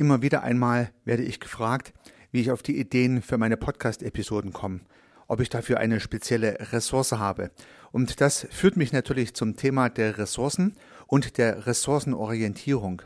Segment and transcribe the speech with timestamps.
[0.00, 1.92] Immer wieder einmal werde ich gefragt,
[2.32, 4.80] wie ich auf die Ideen für meine Podcast-Episoden komme,
[5.28, 7.50] ob ich dafür eine spezielle Ressource habe.
[7.92, 10.74] Und das führt mich natürlich zum Thema der Ressourcen
[11.06, 13.02] und der Ressourcenorientierung.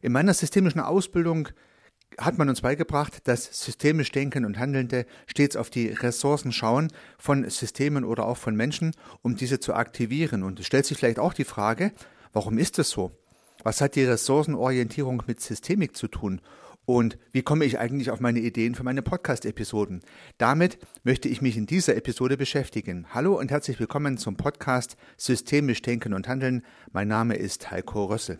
[0.00, 1.50] In meiner systemischen Ausbildung
[2.16, 7.46] hat man uns beigebracht, dass systemisch Denken und Handelnde stets auf die Ressourcen schauen von
[7.50, 10.42] Systemen oder auch von Menschen, um diese zu aktivieren.
[10.42, 11.92] Und es stellt sich vielleicht auch die Frage,
[12.32, 13.19] warum ist das so?
[13.62, 16.40] Was hat die Ressourcenorientierung mit Systemik zu tun?
[16.86, 20.00] Und wie komme ich eigentlich auf meine Ideen für meine Podcast-Episoden?
[20.38, 23.06] Damit möchte ich mich in dieser Episode beschäftigen.
[23.12, 26.62] Hallo und herzlich willkommen zum Podcast Systemisch Denken und Handeln.
[26.90, 28.38] Mein Name ist Heiko Rössel.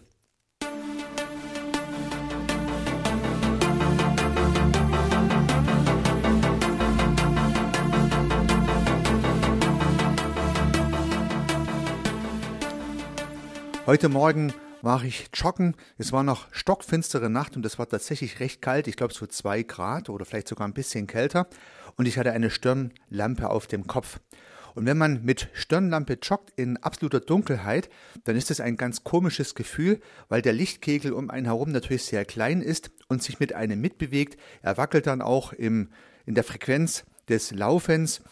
[13.86, 15.76] Heute Morgen war ich joggen.
[15.98, 18.88] Es war noch stockfinstere Nacht und es war tatsächlich recht kalt.
[18.88, 21.46] Ich glaube so zwei Grad oder vielleicht sogar ein bisschen kälter.
[21.96, 24.20] Und ich hatte eine Stirnlampe auf dem Kopf.
[24.74, 27.90] Und wenn man mit Stirnlampe joggt in absoluter Dunkelheit,
[28.24, 32.24] dann ist es ein ganz komisches Gefühl, weil der Lichtkegel um einen herum natürlich sehr
[32.24, 34.38] klein ist und sich mit einem mitbewegt.
[34.62, 35.90] Er wackelt dann auch im,
[36.24, 38.22] in der Frequenz des Laufens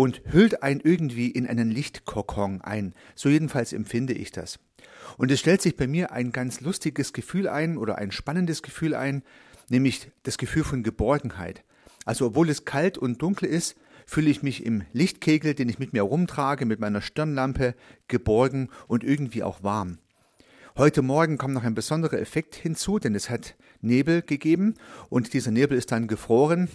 [0.00, 2.94] und hüllt einen irgendwie in einen Lichtkokon ein.
[3.14, 4.58] So jedenfalls empfinde ich das.
[5.18, 8.94] Und es stellt sich bei mir ein ganz lustiges Gefühl ein oder ein spannendes Gefühl
[8.94, 9.22] ein,
[9.68, 11.64] nämlich das Gefühl von Geborgenheit.
[12.06, 13.76] Also obwohl es kalt und dunkel ist,
[14.06, 17.74] fühle ich mich im Lichtkegel, den ich mit mir rumtrage, mit meiner Stirnlampe,
[18.08, 19.98] geborgen und irgendwie auch warm.
[20.78, 24.76] Heute Morgen kam noch ein besonderer Effekt hinzu, denn es hat Nebel gegeben
[25.10, 26.70] und dieser Nebel ist dann gefroren.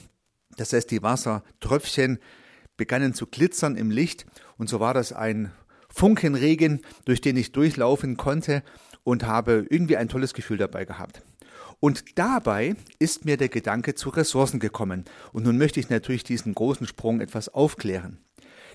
[0.57, 2.19] Das heißt, die Wassertröpfchen
[2.77, 4.25] begannen zu glitzern im Licht
[4.57, 5.51] und so war das ein
[5.89, 8.63] Funkenregen, durch den ich durchlaufen konnte
[9.03, 11.21] und habe irgendwie ein tolles Gefühl dabei gehabt.
[11.79, 15.05] Und dabei ist mir der Gedanke zu Ressourcen gekommen.
[15.33, 18.19] Und nun möchte ich natürlich diesen großen Sprung etwas aufklären.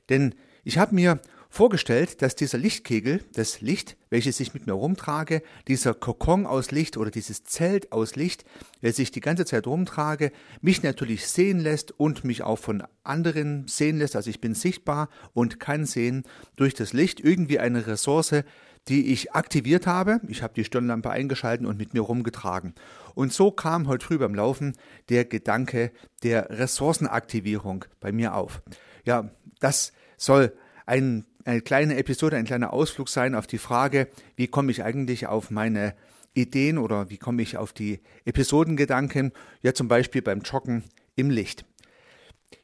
[0.08, 1.20] Denn ich habe mir
[1.50, 6.96] vorgestellt, dass dieser Lichtkegel, das Licht, welches ich mit mir rumtrage, dieser Kokon aus Licht
[6.96, 8.44] oder dieses Zelt aus Licht,
[8.80, 10.30] welches ich die ganze Zeit rumtrage,
[10.62, 14.14] mich natürlich sehen lässt und mich auch von anderen sehen lässt.
[14.14, 16.22] Also ich bin sichtbar und kann sehen
[16.54, 18.44] durch das Licht irgendwie eine Ressource,
[18.88, 20.20] die ich aktiviert habe.
[20.28, 22.74] Ich habe die Stirnlampe eingeschalten und mit mir rumgetragen.
[23.14, 24.76] Und so kam heute früh beim Laufen
[25.08, 25.90] der Gedanke
[26.22, 28.62] der Ressourcenaktivierung bei mir auf.
[29.04, 30.52] Ja, das soll
[30.86, 35.26] ein eine kleine Episode, ein kleiner Ausflug sein auf die Frage, wie komme ich eigentlich
[35.26, 35.94] auf meine
[36.32, 40.84] Ideen oder wie komme ich auf die Episodengedanken, ja zum Beispiel beim Joggen
[41.16, 41.64] im Licht.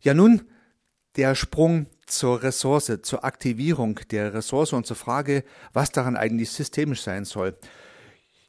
[0.00, 0.42] Ja nun,
[1.16, 5.42] der Sprung zur Ressource, zur Aktivierung der Ressource und zur Frage,
[5.72, 7.56] was daran eigentlich systemisch sein soll.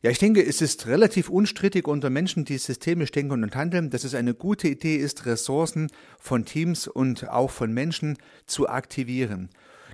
[0.04, 4.04] Ja, ich denke, es ist relativ unstrittig unter Menschen, die systemisch denken und handeln, dass
[4.04, 9.50] es eine gute Idee ist, Ressourcen von Teams und auch von Menschen zu aktivieren.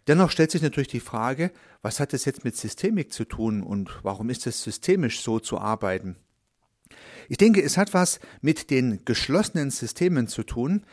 [0.08, 4.00] Dennoch stellt sich natürlich die Frage, was hat es jetzt mit Systemik zu tun und
[4.03, 6.18] warum ist es systemisch so zu arbeiten?
[7.30, 10.86] Ich denke, es hat was mit den geschlossenen Systemen zu tun,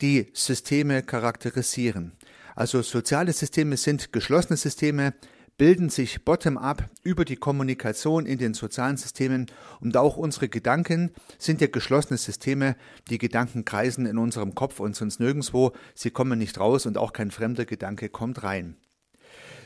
[0.00, 2.12] die Systeme charakterisieren.
[2.54, 5.14] Also soziale Systeme sind geschlossene Systeme,
[5.58, 9.46] bilden sich bottom-up über die Kommunikation in den sozialen Systemen
[9.80, 12.76] und auch unsere Gedanken sind ja geschlossene Systeme.
[13.10, 15.72] Die Gedanken kreisen in unserem Kopf und sonst nirgendwo.
[15.94, 18.76] Sie kommen nicht raus und auch kein fremder Gedanke kommt rein.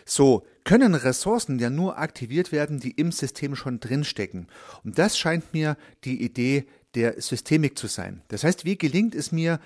[0.04, 4.46] So können Ressourcen ja nur aktiviert werden, die im System schon drinstecken.
[4.84, 8.22] Und das scheint mir die Idee der Systemik zu sein.
[8.28, 9.60] Das heißt, wie gelingt es mir,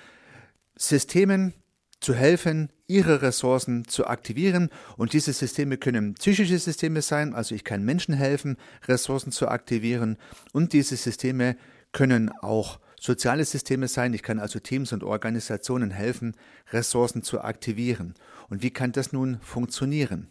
[0.76, 1.52] Systemen
[2.00, 4.70] zu helfen, ihre Ressourcen zu aktivieren.
[4.96, 8.56] Und diese Systeme können psychische Systeme sein, also ich kann Menschen helfen,
[8.88, 10.16] Ressourcen zu aktivieren.
[10.52, 11.56] Und diese Systeme
[11.92, 14.14] können auch soziale Systeme sein.
[14.14, 16.36] Ich kann also Teams und Organisationen helfen,
[16.72, 18.14] Ressourcen zu aktivieren.
[18.48, 20.28] Und wie kann das nun funktionieren?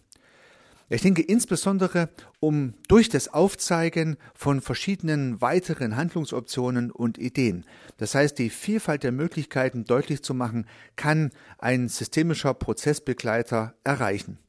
[0.92, 7.66] Ich denke insbesondere, um durch das Aufzeigen von verschiedenen weiteren Handlungsoptionen und Ideen,
[7.97, 10.66] das heißt die Vielfalt der Möglichkeiten deutlich zu machen,
[10.96, 14.40] kann ein systemischer Prozessbegleiter erreichen.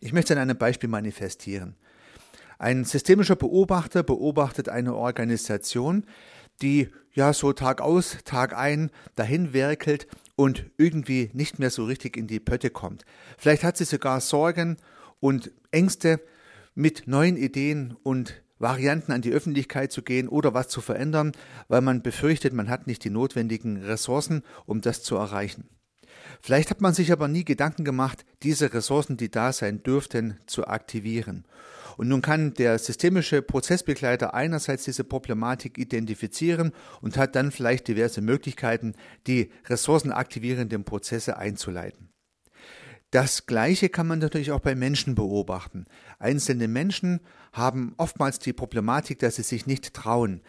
[0.00, 1.76] Ich möchte an einem Beispiel manifestieren.
[2.58, 6.04] Ein systemischer Beobachter beobachtet eine Organisation,
[6.60, 12.18] die ja so Tag aus, Tag ein dahin werkelt und irgendwie nicht mehr so richtig
[12.18, 13.06] in die Pötte kommt.
[13.38, 14.76] Vielleicht hat sie sogar Sorgen
[15.24, 16.20] und Ängste,
[16.74, 21.32] mit neuen Ideen und Varianten an die Öffentlichkeit zu gehen oder was zu verändern,
[21.68, 25.70] weil man befürchtet, man hat nicht die notwendigen Ressourcen, um das zu erreichen.
[26.42, 30.66] Vielleicht hat man sich aber nie Gedanken gemacht, diese Ressourcen, die da sein dürften, zu
[30.66, 31.46] aktivieren.
[31.96, 38.20] Und nun kann der systemische Prozessbegleiter einerseits diese Problematik identifizieren und hat dann vielleicht diverse
[38.20, 38.94] Möglichkeiten,
[39.26, 42.10] die ressourcenaktivierenden Prozesse einzuleiten.
[43.14, 45.86] Das Gleiche kann man natürlich auch bei Menschen beobachten.
[46.18, 47.20] Einzelne Menschen
[47.52, 50.40] haben oftmals die Problematik, dass sie sich nicht trauen,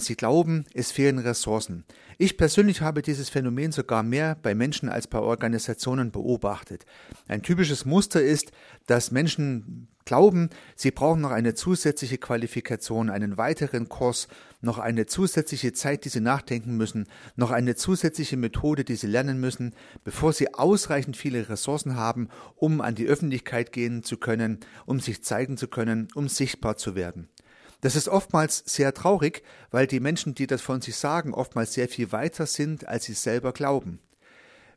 [0.00, 1.84] Sie glauben, es fehlen Ressourcen.
[2.18, 6.84] Ich persönlich habe dieses Phänomen sogar mehr bei Menschen als bei Organisationen beobachtet.
[7.26, 8.52] Ein typisches Muster ist,
[8.86, 14.28] dass Menschen glauben, sie brauchen noch eine zusätzliche Qualifikation, einen weiteren Kurs,
[14.60, 17.06] noch eine zusätzliche Zeit, die sie nachdenken müssen,
[17.36, 19.74] noch eine zusätzliche Methode, die sie lernen müssen,
[20.04, 25.24] bevor sie ausreichend viele Ressourcen haben, um an die Öffentlichkeit gehen zu können, um sich
[25.24, 27.28] zeigen zu können, um sichtbar zu werden.
[27.80, 31.88] Das ist oftmals sehr traurig, weil die Menschen, die das von sich sagen, oftmals sehr
[31.88, 34.00] viel weiter sind, als sie selber glauben.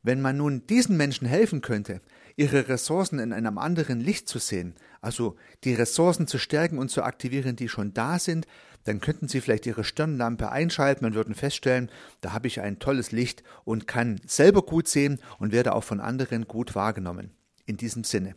[0.04, 2.02] Wenn man nun diesen Menschen helfen könnte,
[2.36, 7.04] ihre Ressourcen in einem anderen Licht zu sehen, also die Ressourcen zu stärken und zu
[7.04, 8.48] aktivieren, die schon da sind,
[8.84, 13.12] dann könnten sie vielleicht ihre Stirnlampe einschalten und würden feststellen, da habe ich ein tolles
[13.12, 17.32] Licht und kann selber gut sehen und werde auch von anderen gut wahrgenommen.
[17.66, 18.36] In diesem Sinne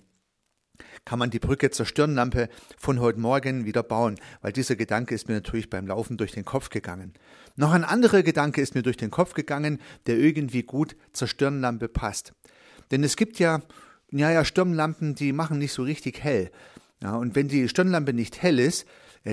[1.05, 2.49] kann man die Brücke zur Stirnlampe
[2.79, 6.45] von heute Morgen wieder bauen, weil dieser Gedanke ist mir natürlich beim Laufen durch den
[6.45, 7.13] Kopf gegangen.
[7.57, 11.89] Noch ein anderer Gedanke ist mir durch den Kopf gegangen, der irgendwie gut zur Stirnlampe
[11.89, 12.33] passt.
[12.91, 13.63] Denn es gibt ja,
[14.11, 16.51] ja, ja, Stirnlampen, die machen nicht so richtig hell.
[17.03, 18.87] Ja, und wenn die Stirnlampe nicht hell ist,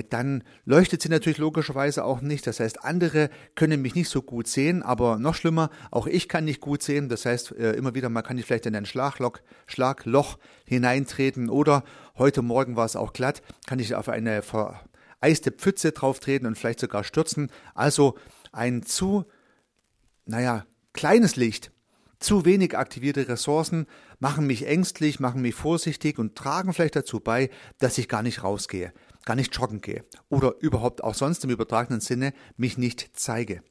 [0.08, 2.46] dann leuchtet sie natürlich logischerweise auch nicht.
[2.46, 6.46] Das heißt, andere können mich nicht so gut sehen, aber noch schlimmer, auch ich kann
[6.46, 7.10] nicht gut sehen.
[7.10, 11.84] Das heißt, äh, immer wieder mal kann ich vielleicht in ein Schlagloch, Schlagloch hineintreten oder
[12.16, 16.56] heute Morgen war es auch glatt, kann ich auf eine vereiste Pfütze drauf treten und
[16.56, 17.50] vielleicht sogar stürzen.
[17.74, 18.16] Also
[18.50, 19.26] ein zu,
[20.24, 21.70] naja, kleines Licht
[22.18, 23.86] zu wenig aktivierte Ressourcen
[24.20, 28.42] machen mich ängstlich, machen mich vorsichtig und tragen vielleicht dazu bei, dass ich gar nicht
[28.42, 28.92] rausgehe
[29.24, 33.62] gar nicht joggen gehe oder überhaupt auch sonst im übertragenen Sinne mich nicht zeige.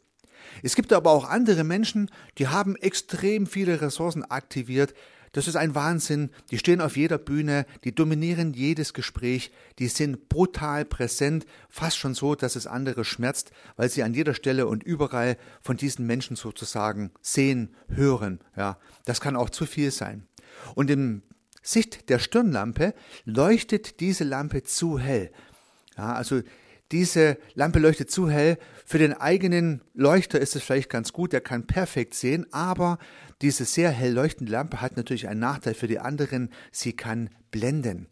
[0.64, 4.94] Es gibt aber auch andere Menschen, die haben extrem viele Ressourcen aktiviert.
[5.34, 6.30] Das ist ein Wahnsinn.
[6.50, 12.14] Die stehen auf jeder Bühne, die dominieren jedes Gespräch, die sind brutal präsent, fast schon
[12.14, 16.36] so, dass es andere schmerzt, weil sie an jeder Stelle und überall von diesen Menschen
[16.36, 18.40] sozusagen sehen, hören.
[18.58, 20.28] Ja, das kann auch zu viel sein.
[20.76, 21.22] Und im
[21.62, 22.94] Sicht der Stirnlampe
[23.26, 25.32] leuchtet diese Lampe zu hell.
[25.98, 26.42] Ja, also
[26.92, 28.58] diese Lampe leuchtet zu hell.
[28.86, 32.98] Für den eigenen Leuchter ist es vielleicht ganz gut, der kann perfekt sehen, aber
[33.42, 38.08] diese sehr hell leuchtende Lampe hat natürlich einen Nachteil für die anderen, sie kann blenden.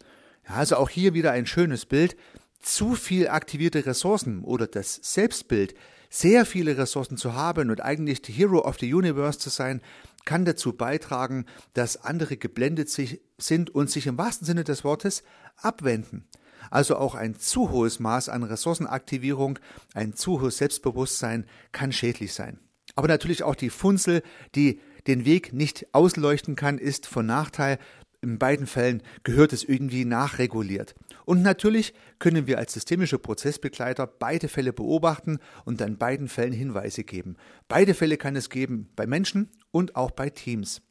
[0.47, 2.15] Ja, also auch hier wieder ein schönes Bild.
[2.61, 5.75] Zu viel aktivierte Ressourcen oder das Selbstbild,
[6.09, 9.81] sehr viele Ressourcen zu haben und eigentlich die Hero of the Universe zu sein,
[10.25, 15.23] kann dazu beitragen, dass andere geblendet sind und sich im wahrsten Sinne des Wortes
[15.57, 16.27] abwenden.
[16.71, 19.59] Also auch ein zu hohes Maß an Ressourcenaktivierung,
[19.93, 22.59] ein zu hohes Selbstbewusstsein kann schädlich sein.
[22.95, 24.23] Aber natürlich auch die Funzel,
[24.55, 27.79] die den Weg nicht ausleuchten kann, ist von Nachteil.
[28.21, 30.93] In beiden Fällen gehört es irgendwie nachreguliert.
[31.23, 37.05] Und natürlich können wir als systemische Prozessbegleiter beide Fälle beobachten und an beiden Fällen Hinweise
[37.05, 37.37] geben.
[37.69, 40.81] Beide Fälle kann es geben bei Menschen und auch bei Teams.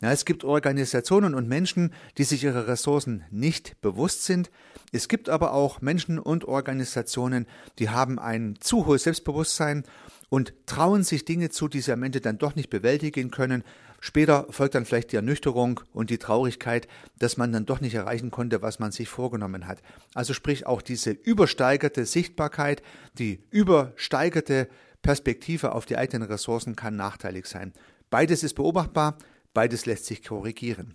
[0.00, 4.48] Ja, es gibt Organisationen und Menschen, die sich ihrer Ressourcen nicht bewusst sind.
[4.92, 7.46] Es gibt aber auch Menschen und Organisationen,
[7.80, 9.82] die haben ein zu hohes Selbstbewusstsein
[10.28, 13.64] und trauen sich Dinge zu, die sie am Ende dann doch nicht bewältigen können.
[14.00, 16.86] Später folgt dann vielleicht die Ernüchterung und die Traurigkeit,
[17.18, 19.82] dass man dann doch nicht erreichen konnte, was man sich vorgenommen hat.
[20.14, 22.82] Also sprich auch diese übersteigerte Sichtbarkeit,
[23.18, 24.68] die übersteigerte
[25.02, 27.72] Perspektive auf die eigenen Ressourcen kann nachteilig sein.
[28.10, 29.18] Beides ist beobachtbar,
[29.52, 30.94] beides lässt sich korrigieren.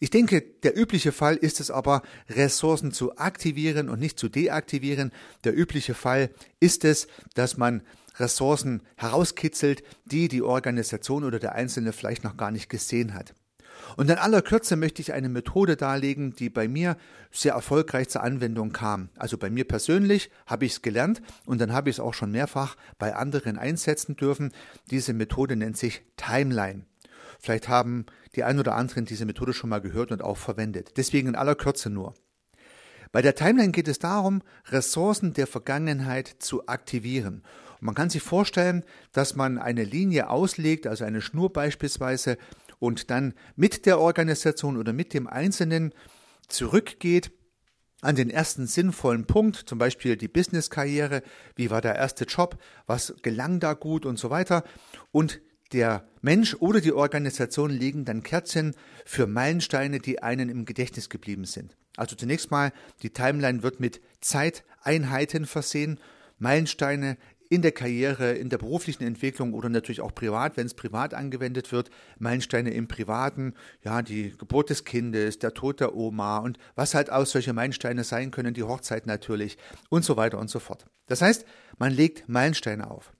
[0.00, 5.12] Ich denke, der übliche Fall ist es aber, Ressourcen zu aktivieren und nicht zu deaktivieren.
[5.44, 7.82] Der übliche Fall ist es, dass man
[8.18, 13.34] Ressourcen herauskitzelt, die die Organisation oder der Einzelne vielleicht noch gar nicht gesehen hat.
[13.96, 16.96] Und in aller Kürze möchte ich eine Methode darlegen, die bei mir
[17.30, 19.08] sehr erfolgreich zur Anwendung kam.
[19.16, 22.30] Also bei mir persönlich habe ich es gelernt und dann habe ich es auch schon
[22.30, 24.52] mehrfach bei anderen einsetzen dürfen.
[24.90, 26.84] Diese Methode nennt sich Timeline.
[27.38, 30.92] Vielleicht haben die ein oder anderen diese Methode schon mal gehört und auch verwendet.
[30.96, 32.14] Deswegen in aller Kürze nur.
[33.10, 37.42] Bei der Timeline geht es darum, Ressourcen der Vergangenheit zu aktivieren.
[37.82, 42.38] Man kann sich vorstellen, dass man eine Linie auslegt, also eine Schnur beispielsweise,
[42.78, 45.92] und dann mit der Organisation oder mit dem Einzelnen
[46.48, 47.32] zurückgeht
[48.00, 51.22] an den ersten sinnvollen Punkt, zum Beispiel die Business-Karriere,
[51.56, 54.62] wie war der erste Job, was gelang da gut und so weiter,
[55.10, 55.40] und
[55.72, 61.46] der Mensch oder die Organisation legen dann Kerzen für Meilensteine, die einen im Gedächtnis geblieben
[61.46, 61.76] sind.
[61.96, 62.72] Also zunächst mal,
[63.02, 65.98] die Timeline wird mit Zeiteinheiten versehen,
[66.38, 67.16] Meilensteine
[67.52, 71.70] in der Karriere, in der beruflichen Entwicklung oder natürlich auch privat, wenn es privat angewendet
[71.70, 73.52] wird, Meilensteine im Privaten,
[73.84, 78.04] ja, die Geburt des Kindes, der Tod der Oma und was halt auch solche Meilensteine
[78.04, 79.58] sein können, die Hochzeit natürlich
[79.90, 80.86] und so weiter und so fort.
[81.08, 81.44] Das heißt,
[81.76, 83.12] man legt Meilensteine auf.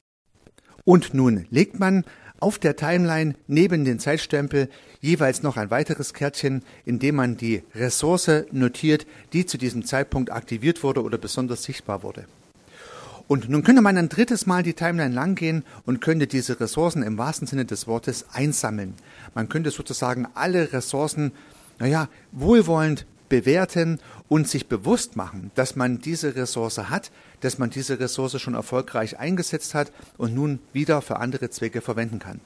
[0.85, 2.07] Und nun legt man
[2.41, 4.71] auf der Timeline neben den Zeitstempel
[5.01, 10.33] jeweils noch ein weiteres Kärtchen, in dem man die Ressource notiert, die zu diesem Zeitpunkt
[10.33, 12.25] aktiviert wurde oder besonders sichtbar wurde.
[13.29, 17.19] Und nun könnte man ein drittes Mal die Timeline langgehen und könnte diese Ressourcen im
[17.19, 18.95] wahrsten Sinne des Wortes einsammeln.
[19.35, 21.33] Man könnte sozusagen alle Ressourcen,
[21.79, 23.99] naja, wohlwollend bewerten
[24.29, 27.11] und sich bewusst machen, dass man diese Ressource hat,
[27.41, 32.19] dass man diese Ressource schon erfolgreich eingesetzt hat und nun wieder für andere Zwecke verwenden
[32.19, 32.41] kann.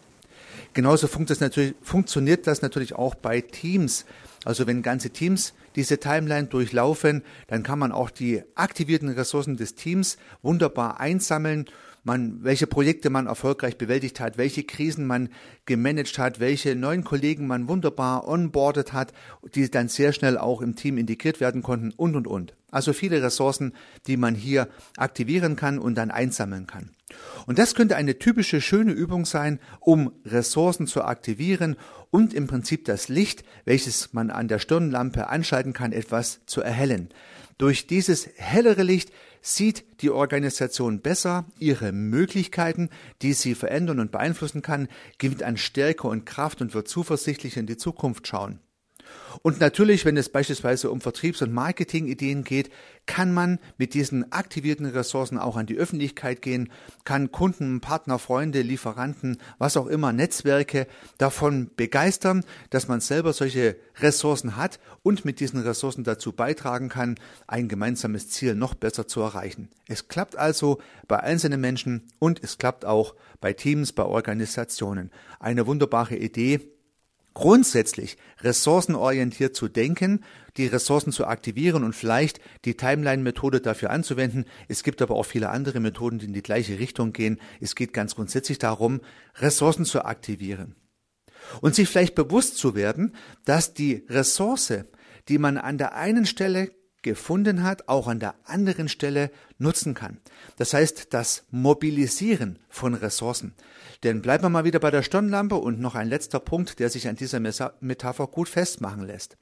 [0.74, 4.04] Genauso funktioniert das natürlich auch bei Teams.
[4.46, 9.74] Also wenn ganze Teams diese Timeline durchlaufen, dann kann man auch die aktivierten Ressourcen des
[9.74, 11.64] Teams wunderbar einsammeln
[12.06, 15.28] man, welche Projekte man erfolgreich bewältigt hat, welche Krisen man
[15.66, 19.12] gemanagt hat, welche neuen Kollegen man wunderbar onboardet hat,
[19.54, 22.54] die dann sehr schnell auch im Team integriert werden konnten und, und, und.
[22.70, 23.72] Also viele Ressourcen,
[24.06, 26.90] die man hier aktivieren kann und dann einsammeln kann.
[27.46, 31.76] Und das könnte eine typische schöne Übung sein, um Ressourcen zu aktivieren
[32.10, 37.08] und im Prinzip das Licht, welches man an der Stirnlampe anschalten kann, etwas zu erhellen.
[37.58, 39.10] Durch dieses hellere Licht
[39.46, 42.90] sieht die Organisation besser ihre Möglichkeiten,
[43.22, 44.88] die sie verändern und beeinflussen kann,
[45.18, 48.58] gewinnt an Stärke und Kraft und wird zuversichtlich in die Zukunft schauen.
[49.42, 52.70] Und natürlich, wenn es beispielsweise um Vertriebs- und Marketingideen geht,
[53.06, 56.70] kann man mit diesen aktivierten Ressourcen auch an die Öffentlichkeit gehen,
[57.04, 60.86] kann Kunden, Partner, Freunde, Lieferanten, was auch immer, Netzwerke
[61.18, 67.16] davon begeistern, dass man selber solche Ressourcen hat und mit diesen Ressourcen dazu beitragen kann,
[67.46, 69.68] ein gemeinsames Ziel noch besser zu erreichen.
[69.86, 75.10] Es klappt also bei einzelnen Menschen und es klappt auch bei Teams, bei Organisationen.
[75.38, 76.75] Eine wunderbare Idee,
[77.36, 80.24] grundsätzlich ressourcenorientiert zu denken,
[80.56, 84.46] die Ressourcen zu aktivieren und vielleicht die Timeline-Methode dafür anzuwenden.
[84.68, 87.38] Es gibt aber auch viele andere Methoden, die in die gleiche Richtung gehen.
[87.60, 89.02] Es geht ganz grundsätzlich darum,
[89.34, 90.76] Ressourcen zu aktivieren.
[91.60, 93.14] Und sich vielleicht bewusst zu werden,
[93.44, 94.72] dass die Ressource,
[95.28, 96.70] die man an der einen Stelle
[97.06, 100.18] gefunden hat, auch an der anderen Stelle nutzen kann.
[100.56, 103.54] Das heißt, das Mobilisieren von Ressourcen.
[104.02, 107.06] Denn bleiben wir mal wieder bei der Stirnlampe und noch ein letzter Punkt, der sich
[107.06, 107.38] an dieser
[107.80, 109.36] Metapher gut festmachen lässt.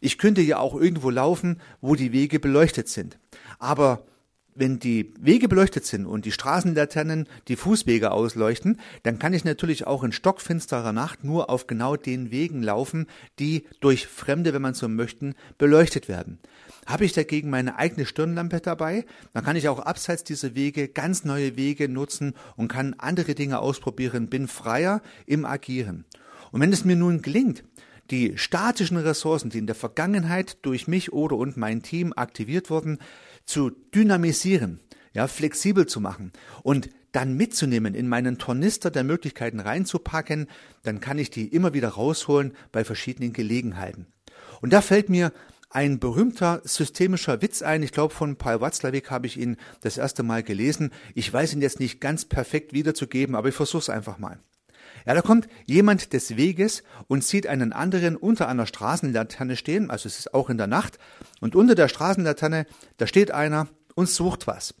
[0.00, 3.18] Ich könnte ja auch irgendwo laufen, wo die Wege beleuchtet sind.
[3.58, 4.06] Aber
[4.54, 9.86] wenn die Wege beleuchtet sind und die Straßenlaternen die Fußwege ausleuchten, dann kann ich natürlich
[9.86, 13.06] auch in stockfinsterer Nacht nur auf genau den Wegen laufen,
[13.38, 16.38] die durch Fremde, wenn man so möchten, beleuchtet werden.
[16.86, 21.24] Habe ich dagegen meine eigene Stirnlampe dabei, dann kann ich auch abseits dieser Wege ganz
[21.24, 26.04] neue Wege nutzen und kann andere Dinge ausprobieren, bin freier im Agieren.
[26.52, 27.64] Und wenn es mir nun gelingt,
[28.10, 32.98] die statischen Ressourcen, die in der Vergangenheit durch mich oder und mein Team aktiviert wurden,
[33.44, 34.80] zu dynamisieren,
[35.14, 40.48] ja, flexibel zu machen und dann mitzunehmen, in meinen Tornister der Möglichkeiten reinzupacken,
[40.82, 44.06] dann kann ich die immer wieder rausholen bei verschiedenen Gelegenheiten.
[44.60, 45.32] Und da fällt mir
[45.74, 47.82] ein berühmter systemischer Witz ein.
[47.82, 50.92] Ich glaube, von Paul Watzlawick habe ich ihn das erste Mal gelesen.
[51.14, 54.38] Ich weiß ihn jetzt nicht ganz perfekt wiederzugeben, aber ich versuche es einfach mal.
[55.04, 60.06] Ja, da kommt jemand des Weges und sieht einen anderen unter einer Straßenlaterne stehen, also
[60.06, 60.98] es ist auch in der Nacht,
[61.40, 62.66] und unter der Straßenlaterne,
[62.96, 64.74] da steht einer und sucht was.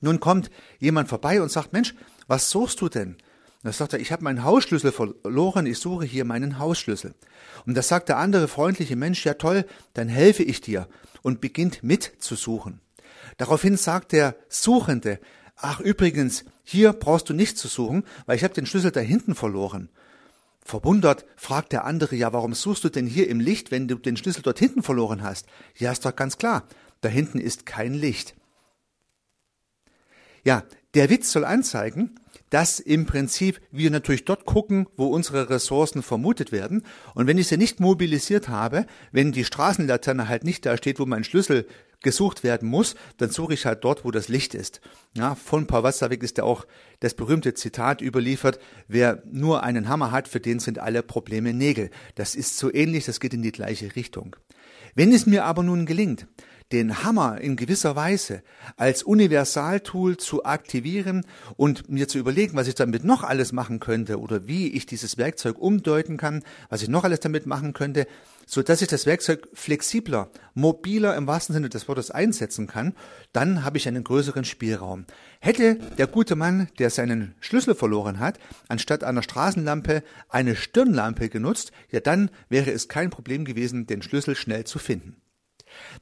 [0.00, 1.94] Nun kommt jemand vorbei und sagt, Mensch,
[2.26, 3.16] was suchst du denn?
[3.66, 7.16] Da sagt er, ich habe meinen Hausschlüssel verloren, ich suche hier meinen Hausschlüssel.
[7.66, 10.86] Und da sagt der andere freundliche Mensch, ja toll, dann helfe ich dir
[11.22, 12.80] und beginnt mitzusuchen.
[13.38, 15.18] Daraufhin sagt der Suchende,
[15.56, 19.34] ach übrigens, hier brauchst du nicht zu suchen, weil ich habe den Schlüssel da hinten
[19.34, 19.88] verloren.
[20.60, 24.16] Verwundert fragt der andere, ja, warum suchst du denn hier im Licht, wenn du den
[24.16, 25.46] Schlüssel dort hinten verloren hast?
[25.76, 26.68] Ja, ist doch ganz klar,
[27.00, 28.36] da hinten ist kein Licht.
[30.44, 30.62] Ja,
[30.94, 32.20] der Witz soll anzeigen,
[32.50, 36.82] dass im Prinzip wir natürlich dort gucken, wo unsere Ressourcen vermutet werden.
[37.14, 41.06] Und wenn ich sie nicht mobilisiert habe, wenn die Straßenlaterne halt nicht da steht, wo
[41.06, 41.66] mein Schlüssel
[42.02, 44.80] gesucht werden muss, dann suche ich halt dort, wo das Licht ist.
[45.16, 46.66] Ja, von Paul Watzlawick ist ja auch
[47.00, 51.90] das berühmte Zitat überliefert, wer nur einen Hammer hat, für den sind alle Probleme Nägel.
[52.14, 54.36] Das ist so ähnlich, das geht in die gleiche Richtung.
[54.94, 56.26] Wenn es mir aber nun gelingt,
[56.72, 58.42] den Hammer in gewisser Weise
[58.76, 61.24] als Universaltool zu aktivieren
[61.56, 65.16] und mir zu überlegen, was ich damit noch alles machen könnte oder wie ich dieses
[65.16, 68.06] Werkzeug umdeuten kann, was ich noch alles damit machen könnte,
[68.46, 72.94] so dass ich das Werkzeug flexibler, mobiler im wahrsten Sinne des Wortes einsetzen kann,
[73.32, 75.04] dann habe ich einen größeren Spielraum.
[75.40, 81.70] Hätte der gute Mann, der seinen Schlüssel verloren hat, anstatt einer Straßenlampe eine Stirnlampe genutzt,
[81.90, 85.16] ja dann wäre es kein Problem gewesen, den Schlüssel schnell zu finden.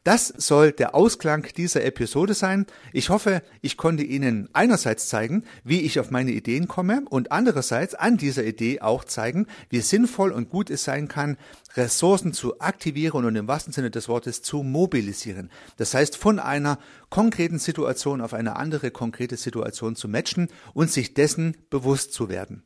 [0.03, 2.67] Das soll der Ausklang dieser Episode sein.
[2.93, 7.95] Ich hoffe, ich konnte Ihnen einerseits zeigen, wie ich auf meine Ideen komme und andererseits
[7.95, 11.37] an dieser Idee auch zeigen, wie sinnvoll und gut es sein kann,
[11.77, 15.51] Ressourcen zu aktivieren und im wahrsten Sinne des Wortes zu mobilisieren.
[15.77, 16.79] Das heißt, von einer
[17.11, 22.65] konkreten Situation auf eine andere konkrete Situation zu matchen und sich dessen bewusst zu werden.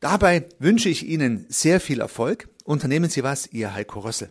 [0.00, 2.48] Dabei wünsche ich Ihnen sehr viel Erfolg.
[2.64, 4.30] Unternehmen Sie was, Ihr Heiko Rössel.